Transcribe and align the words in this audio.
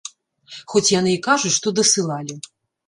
Хоць 0.73 0.91
яны 0.99 1.11
і 1.19 1.21
кажуць, 1.29 1.55
што 1.59 1.77
дасылалі. 1.83 2.45